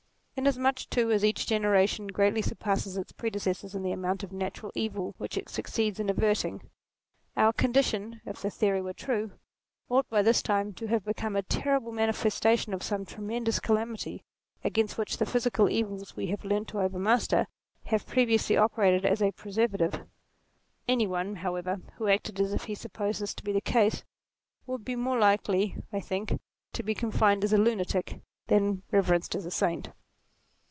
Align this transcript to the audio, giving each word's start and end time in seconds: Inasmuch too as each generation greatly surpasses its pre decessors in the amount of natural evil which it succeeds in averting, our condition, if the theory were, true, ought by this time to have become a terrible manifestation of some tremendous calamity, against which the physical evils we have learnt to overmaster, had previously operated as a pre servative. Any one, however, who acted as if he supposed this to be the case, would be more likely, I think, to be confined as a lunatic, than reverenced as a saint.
Inasmuch 0.37 0.89
too 0.89 1.11
as 1.11 1.23
each 1.23 1.45
generation 1.45 2.07
greatly 2.07 2.41
surpasses 2.41 2.97
its 2.97 3.11
pre 3.11 3.29
decessors 3.29 3.75
in 3.75 3.83
the 3.83 3.91
amount 3.91 4.23
of 4.23 4.31
natural 4.31 4.71
evil 4.73 5.13
which 5.19 5.37
it 5.37 5.49
succeeds 5.49 5.99
in 5.99 6.09
averting, 6.09 6.67
our 7.37 7.53
condition, 7.53 8.21
if 8.25 8.41
the 8.41 8.49
theory 8.49 8.81
were, 8.81 8.93
true, 8.93 9.33
ought 9.87 10.09
by 10.09 10.23
this 10.23 10.41
time 10.41 10.73
to 10.75 10.87
have 10.87 11.05
become 11.05 11.35
a 11.35 11.43
terrible 11.43 11.91
manifestation 11.91 12.73
of 12.73 12.81
some 12.81 13.05
tremendous 13.05 13.59
calamity, 13.59 14.23
against 14.63 14.97
which 14.97 15.17
the 15.17 15.27
physical 15.27 15.69
evils 15.69 16.15
we 16.15 16.27
have 16.27 16.43
learnt 16.43 16.69
to 16.69 16.79
overmaster, 16.81 17.45
had 17.85 18.07
previously 18.07 18.57
operated 18.57 19.05
as 19.05 19.21
a 19.21 19.31
pre 19.33 19.51
servative. 19.51 20.07
Any 20.87 21.05
one, 21.05 21.35
however, 21.35 21.81
who 21.97 22.07
acted 22.07 22.39
as 22.39 22.51
if 22.51 22.63
he 22.63 22.73
supposed 22.73 23.21
this 23.21 23.35
to 23.35 23.43
be 23.43 23.51
the 23.51 23.61
case, 23.61 24.03
would 24.65 24.83
be 24.83 24.95
more 24.95 25.19
likely, 25.19 25.75
I 25.93 25.99
think, 25.99 26.39
to 26.73 26.81
be 26.81 26.95
confined 26.95 27.43
as 27.43 27.53
a 27.53 27.57
lunatic, 27.59 28.21
than 28.47 28.81
reverenced 28.89 29.35
as 29.35 29.45
a 29.45 29.51
saint. 29.51 29.89